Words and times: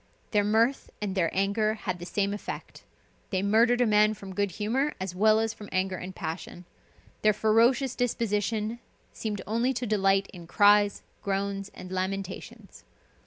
Their 0.31 0.43
mirth 0.43 0.89
and 0.99 1.13
their 1.13 1.29
anger 1.31 1.75
had 1.75 1.99
the 1.99 2.07
same 2.07 2.33
effect. 2.33 2.81
They 3.29 3.43
murdered 3.43 3.81
a 3.81 3.85
man 3.85 4.15
from 4.15 4.33
good 4.33 4.49
humor, 4.53 4.95
as 4.99 5.13
well 5.13 5.39
as 5.39 5.53
from 5.53 5.69
anger 5.71 5.95
and 5.95 6.15
passion. 6.15 6.65
Their 7.21 7.33
ferocious 7.33 7.93
disposition 7.93 8.79
seemed 9.13 9.43
only 9.45 9.73
to 9.73 9.85
delight 9.85 10.27
in 10.33 10.47
cries, 10.47 11.03
groans, 11.21 11.69
and 11.75 11.91
lamentations. 11.91 12.83